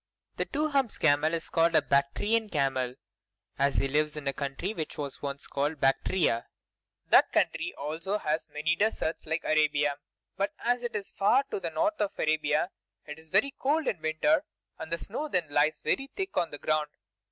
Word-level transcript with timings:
The 0.37 0.45
Two 0.45 0.69
Humps 0.69 0.97
camel 0.97 1.31
is 1.35 1.47
called 1.51 1.75
a 1.75 1.81
Bactrian 1.83 2.49
camel, 2.49 2.95
as 3.59 3.75
he 3.75 3.87
lives 3.87 4.17
in 4.17 4.27
a 4.27 4.33
country 4.33 4.73
which 4.73 4.97
was 4.97 5.21
once 5.21 5.45
called 5.45 5.79
Bactria. 5.79 6.47
That 7.11 7.31
country 7.31 7.75
also 7.77 8.17
has 8.17 8.49
many 8.51 8.75
deserts, 8.75 9.27
like 9.27 9.43
Arabia; 9.43 9.97
but 10.37 10.53
as 10.57 10.81
it 10.81 10.95
is 10.95 11.11
far 11.11 11.43
to 11.51 11.59
the 11.59 11.69
north 11.69 12.01
of 12.01 12.17
Arabia, 12.17 12.71
it 13.05 13.19
is 13.19 13.29
very 13.29 13.51
cold 13.59 13.85
in 13.85 14.01
winter, 14.01 14.43
and 14.79 14.91
the 14.91 14.97
snow 14.97 15.27
then 15.27 15.47
lies 15.51 15.83
very 15.83 16.07
thick 16.15 16.35
on 16.35 16.49
the 16.49 16.57
ground. 16.57 16.89